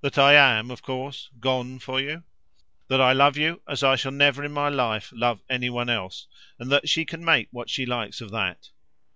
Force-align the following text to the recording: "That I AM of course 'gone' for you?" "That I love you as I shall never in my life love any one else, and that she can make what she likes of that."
"That 0.00 0.16
I 0.16 0.34
AM 0.34 0.70
of 0.70 0.82
course 0.82 1.28
'gone' 1.40 1.80
for 1.80 2.00
you?" 2.00 2.22
"That 2.86 3.00
I 3.00 3.10
love 3.12 3.36
you 3.36 3.62
as 3.66 3.82
I 3.82 3.96
shall 3.96 4.12
never 4.12 4.44
in 4.44 4.52
my 4.52 4.68
life 4.68 5.10
love 5.12 5.40
any 5.50 5.70
one 5.70 5.90
else, 5.90 6.28
and 6.56 6.70
that 6.70 6.88
she 6.88 7.04
can 7.04 7.24
make 7.24 7.48
what 7.50 7.68
she 7.68 7.84
likes 7.84 8.20
of 8.20 8.30
that." 8.30 8.70